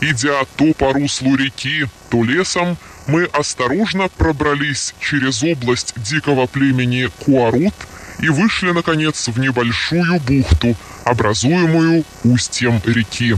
[0.00, 2.76] Идя то по руслу реки, то лесом,
[3.06, 7.74] мы осторожно пробрались через область дикого племени Куарут
[8.18, 13.36] и вышли, наконец, в небольшую бухту, образуемую устьем реки.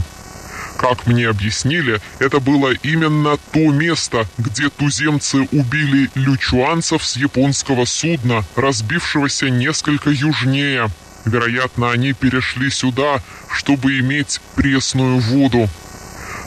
[0.77, 8.45] Как мне объяснили, это было именно то место, где туземцы убили лючуанцев с японского судна,
[8.55, 10.87] разбившегося несколько южнее.
[11.25, 13.21] Вероятно, они перешли сюда,
[13.51, 15.67] чтобы иметь пресную воду.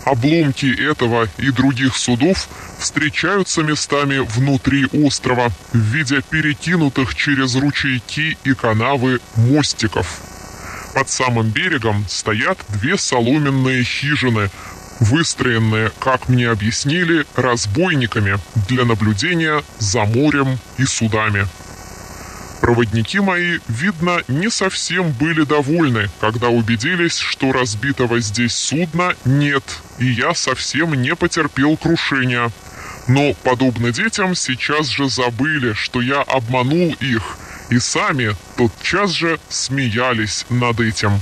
[0.04, 8.54] Обломки этого и других судов встречаются местами внутри острова в виде перекинутых через ручейки и
[8.54, 10.29] канавы мостиков.
[10.94, 14.50] Под самым берегом стоят две соломенные хижины,
[14.98, 18.38] выстроенные, как мне объяснили, разбойниками
[18.68, 21.46] для наблюдения за морем и судами.
[22.60, 29.64] Проводники мои, видно, не совсем были довольны, когда убедились, что разбитого здесь судна нет,
[29.98, 32.50] и я совсем не потерпел крушения.
[33.08, 37.38] Но, подобно детям, сейчас же забыли, что я обманул их–
[37.70, 41.12] и сами тотчас же смеялись над этим.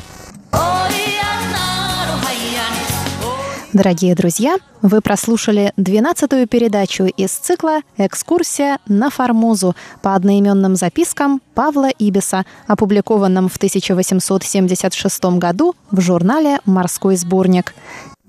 [3.75, 11.91] Дорогие друзья, вы прослушали 12-ю передачу из цикла «Экскурсия на Формозу» по одноименным запискам Павла
[11.91, 17.75] Ибиса, опубликованным в 1876 году в журнале «Морской сборник».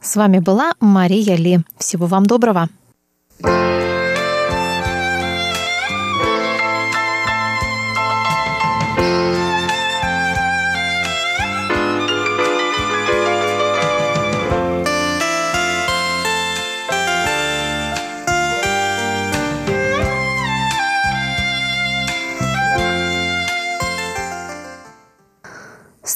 [0.02, 1.62] С вами была Мария Ли.
[1.78, 2.68] Всего вам доброго.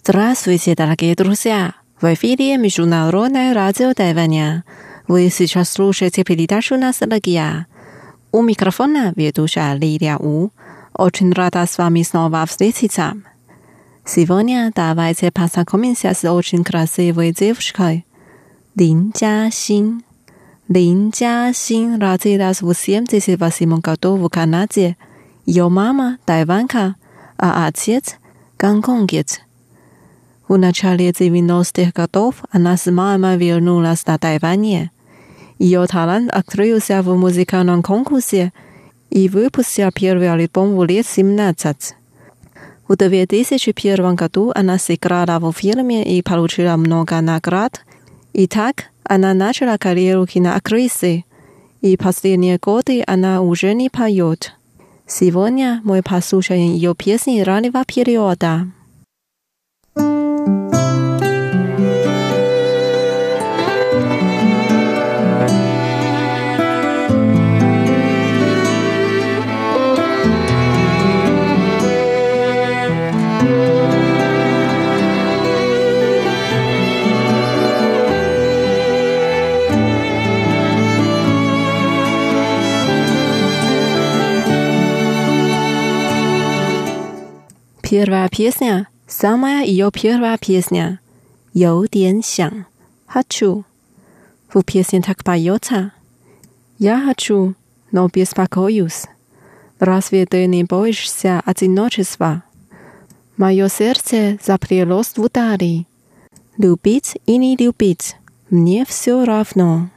[0.06, 1.76] Здравствуйте, дорогие друзья!
[2.02, 4.66] В эфире Международное радио Тайваня.
[5.08, 7.68] Вы сейчас слушаете передачу «Ностальгия».
[8.34, 10.50] У микрофона ведущая Лилия У.
[10.94, 13.14] Очень рада с вами снова встретиться.
[14.04, 18.06] Сегодня давайте познакомимся с очень красивой девушкой.
[18.76, 20.02] Лин Jiaxin.
[20.68, 24.98] Лин Jiaxin родилась в 78 году в Канаде.
[25.46, 26.96] Ее мама– тайванка,
[27.38, 28.18] а отец–
[28.60, 29.40] гонконгец–
[30.48, 34.92] в начале 90-х годов она с мамой вернулась на Тайване.
[35.58, 38.52] Ее талант открылся в музыкальном конкурсе
[39.10, 41.96] и выпустил первый альбом в лет 17.
[42.88, 47.82] В 2001 году она сыграла в фильме и получила много наград.
[48.34, 51.24] И так она начала карьеру киноактрисы.
[51.82, 54.54] И последние годы она уже не поет.
[55.08, 58.68] Сегодня мы послушаем ее песни раннего периода.
[87.93, 91.01] Первая песня, самая ее первая песня,
[91.53, 92.67] 有点想，
[93.07, 95.93] хочу。В песне так поется.
[96.79, 97.55] Я хочу,
[97.91, 99.07] но беспокоюсь.
[99.79, 102.43] Разве ты не боишься одиночества?
[103.37, 105.87] Мое сердце запрелось в ударе.
[106.57, 108.17] Любить и не любить,
[108.51, 109.91] мне все равно.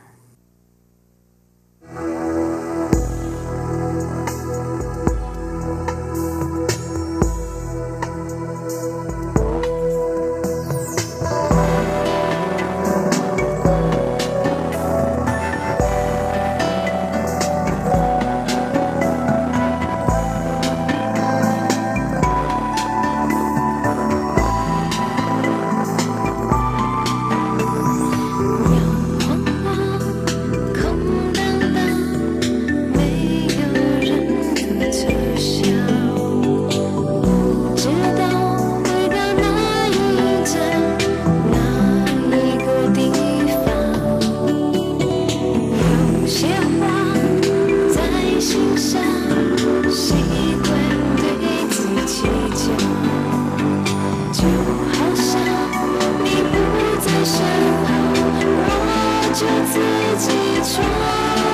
[59.38, 59.78] 就自
[60.16, 60.32] 己
[60.62, 61.45] 闯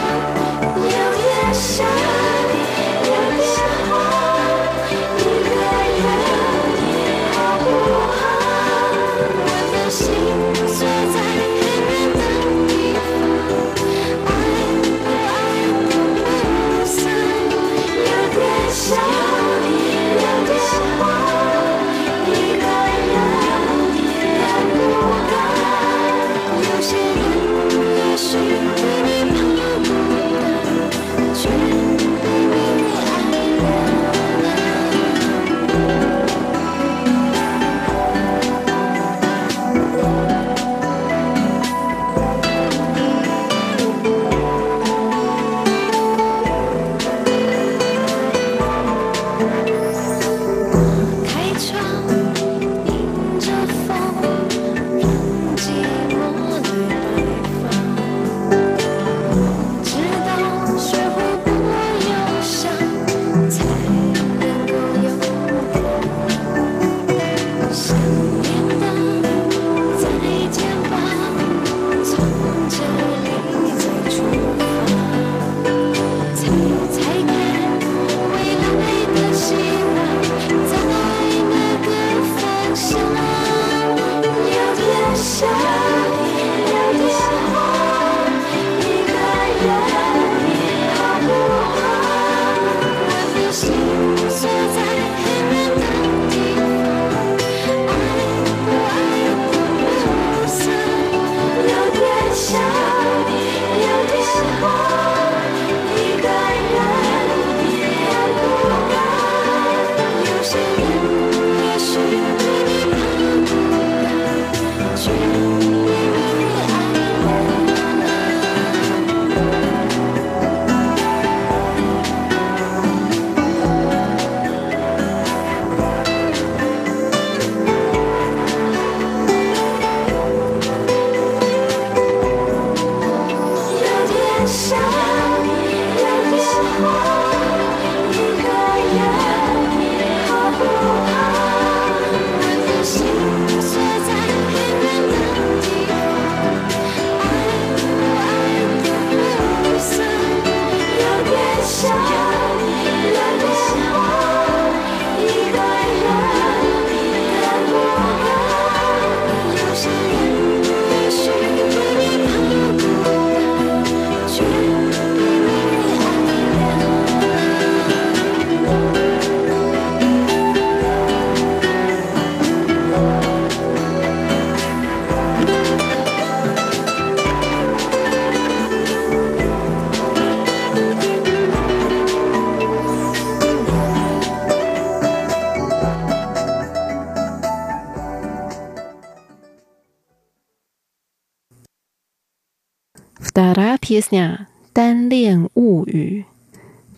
[193.92, 196.26] песня «单恋物语»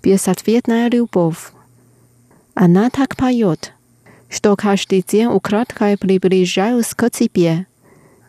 [0.04, 1.52] «Безответная любовь».
[2.54, 3.74] Она так поет,
[4.30, 7.66] что каждый день украдкой приближаюсь к тебе,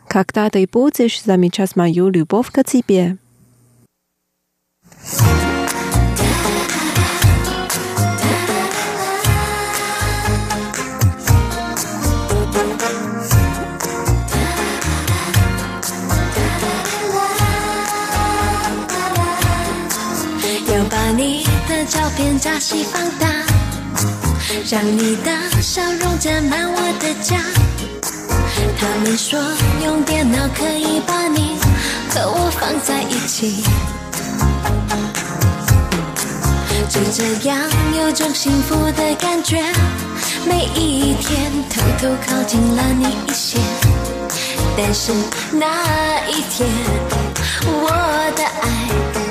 [0.07, 3.17] когда ты будешь замечать мою любовь к тебе.
[21.96, 23.26] 照片加细放大，
[24.70, 25.30] 让你的
[25.62, 27.38] 笑容占满我的家。
[28.78, 29.40] 他们说
[29.82, 31.56] 用电脑可以把你
[32.10, 33.64] 和我放在一起，
[36.90, 37.58] 就这样
[37.98, 39.64] 有种幸福的感觉。
[40.46, 43.58] 每一天偷偷靠近了你一些，
[44.76, 45.12] 但是
[45.50, 46.68] 那一天
[47.64, 47.88] 我
[48.36, 49.25] 的爱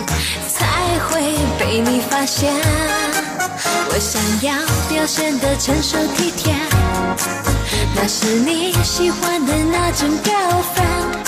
[1.15, 1.21] 会
[1.57, 2.53] 被你发现。
[3.87, 4.53] 我想要
[4.89, 6.53] 表现的成熟体贴，
[7.95, 11.23] 那是你喜欢的那种 girlfriend。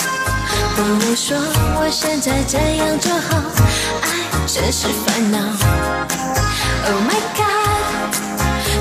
[0.76, 1.38] 朋友说
[1.80, 3.40] 我现在这样就好，
[4.02, 5.38] 爱真是烦恼。
[6.84, 8.14] Oh my god，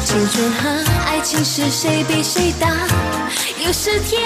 [0.04, 2.68] 青春和爱情是谁比谁大？
[3.66, 4.22] 又是甜，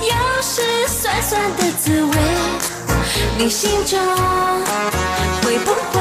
[0.00, 2.16] 又是酸酸的滋味。
[3.36, 3.98] 你心中
[5.42, 6.00] 会不会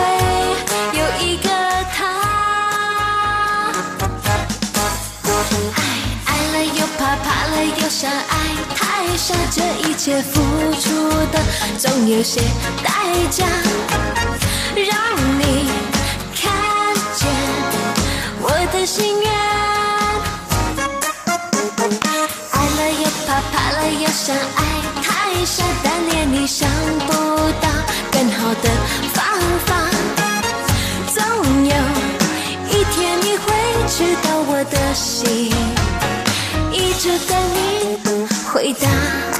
[0.93, 1.49] 有一个
[1.93, 1.99] 他？
[5.75, 5.81] 爱
[6.25, 8.31] 爱了又怕，怕了又想爱，
[8.75, 8.81] 太
[9.17, 10.41] 傻，这一切付
[10.79, 11.39] 出的
[11.77, 12.41] 总有些
[12.83, 12.89] 代
[13.29, 13.45] 价，
[14.75, 14.95] 让
[15.39, 15.69] 你
[16.35, 16.51] 看
[17.15, 17.27] 见
[18.41, 19.42] 我的心愿。
[24.01, 24.63] 要相爱，
[25.01, 26.69] 太傻，但连你想
[27.07, 27.13] 不
[27.61, 27.69] 到
[28.11, 28.69] 更好的
[29.13, 29.23] 方
[29.65, 29.69] 法。
[31.13, 31.21] 总
[31.65, 31.73] 有
[32.69, 33.45] 一天你会
[33.87, 35.51] 知道我的心，
[36.71, 39.32] 一直等你回答。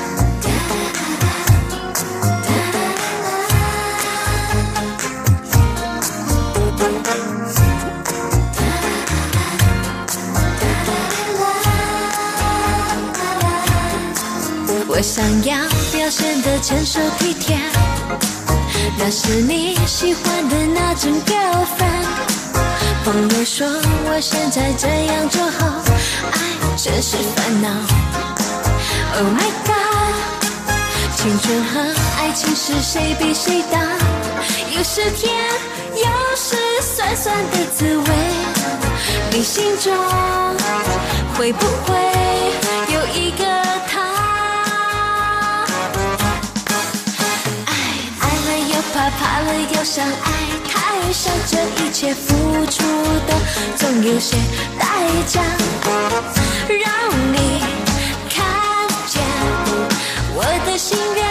[14.96, 15.58] 我想要
[15.91, 17.58] 表现的成熟体贴，
[18.96, 22.06] 那是你喜欢的那种 girlfriend。
[23.04, 25.82] 朋友说我现在这样就好，
[26.32, 26.38] 爱
[26.78, 27.70] 真是烦恼。
[29.18, 30.14] Oh my god，
[31.18, 31.80] 青春和
[32.20, 33.80] 爱情是谁比谁大？
[34.78, 35.34] 有时甜，
[35.96, 38.06] 有时酸酸的滋味。
[39.32, 39.91] 你心中
[41.36, 41.98] 会不会
[42.94, 43.44] 有一个
[49.04, 50.32] 怕，怕了又想爱，
[50.70, 52.34] 太傻，这一切付
[52.68, 52.84] 出
[53.28, 53.34] 的
[53.76, 54.38] 总有些
[54.80, 54.86] 代
[55.28, 55.41] 价，
[56.70, 56.88] 让
[57.34, 57.62] 你
[58.30, 58.45] 看
[59.08, 59.22] 见。
[60.36, 61.26] 我的心愿。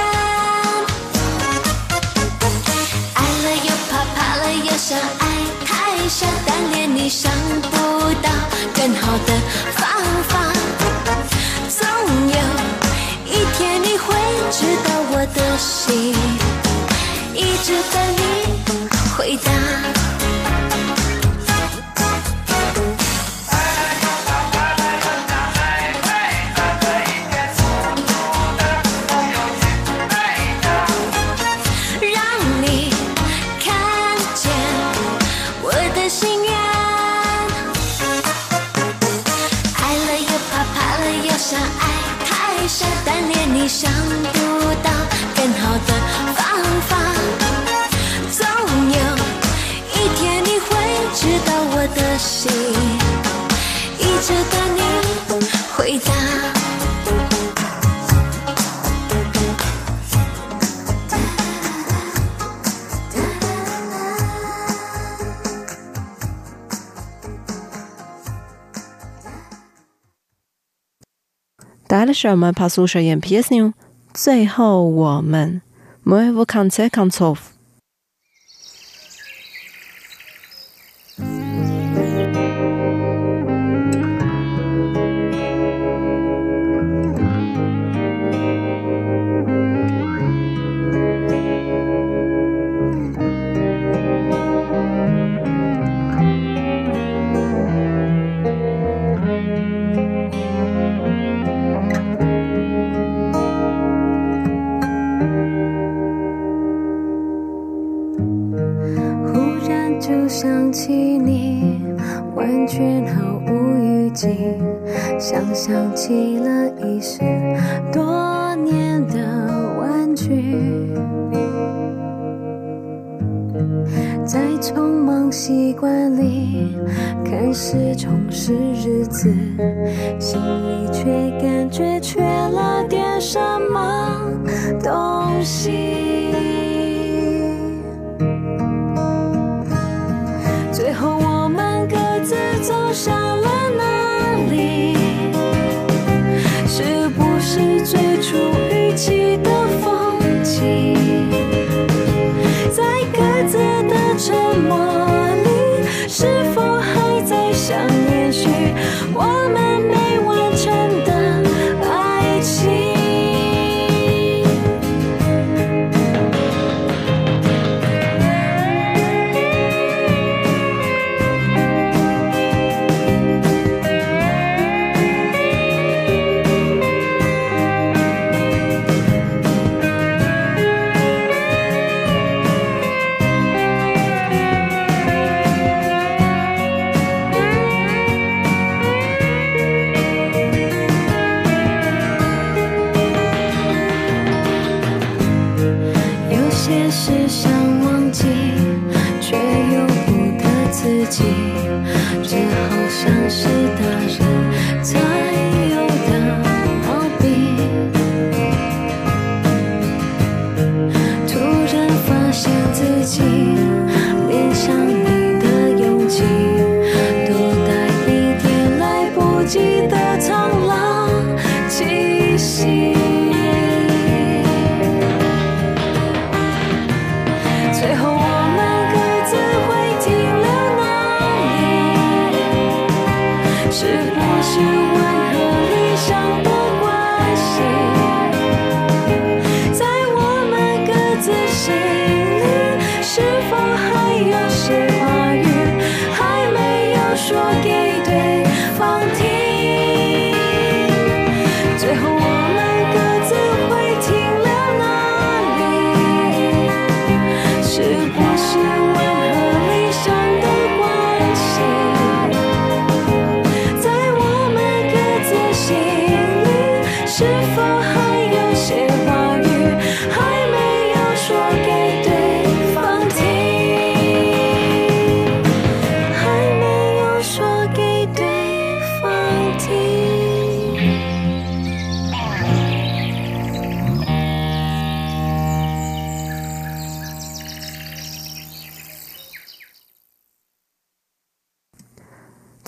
[3.14, 5.22] 爱了又怕，怕了又想爱，
[5.64, 7.32] 太傻，但连你想
[7.70, 7.76] 不
[8.20, 8.28] 到
[8.74, 9.32] 更好的
[9.76, 9.82] 方
[10.28, 10.52] 法。
[11.68, 11.80] 总
[12.28, 12.36] 有
[13.24, 14.14] 一天你会
[14.50, 16.14] 知道我的心，
[17.62, 20.01] 就算你不回答。
[72.12, 73.52] 是我们怕宿舍演 P.S.
[73.54, 73.72] 牛。
[74.12, 75.62] 最后，我们
[76.04, 77.36] Move on take on so。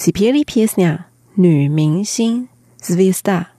[0.05, 2.46] 皮皮利皮斯尼亚女明星
[2.78, 3.53] ，Zwista。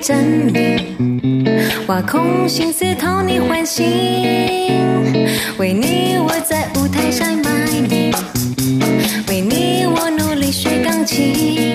[0.00, 1.44] 真明
[1.88, 3.84] 挖空心思讨你欢心，
[5.58, 8.12] 为你我在舞台上卖力，
[9.28, 11.67] 为你我努力学钢琴。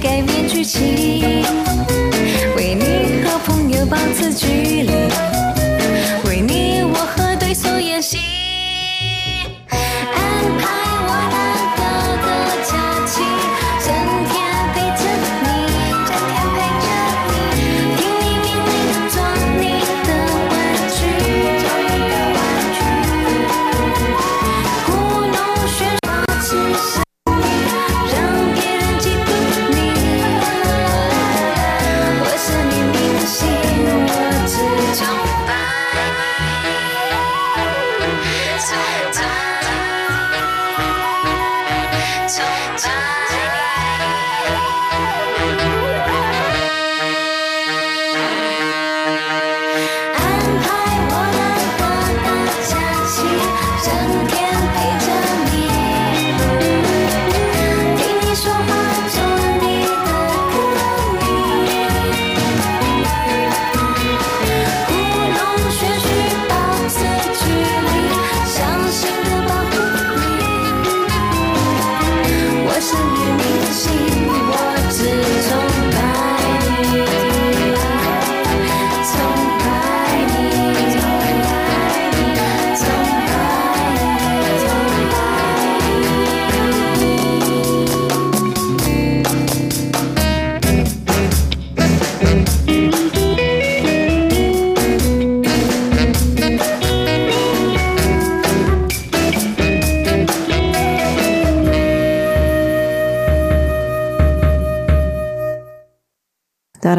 [0.00, 1.44] 改变剧情
[2.56, 5.63] 为你和朋友保持距离。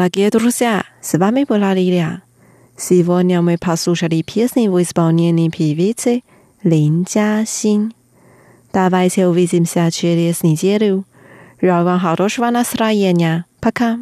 [0.06, 2.22] Дорогие друзья, с вами была Лилия.
[2.78, 6.22] Сегодня мы послушали песни в исполнении певицы
[6.62, 7.90] Лин Jiaxin.
[8.72, 11.04] Давайте увидимся через неделю.
[11.60, 13.46] Желаю вам хорошего настроения.
[13.58, 13.98] Пока.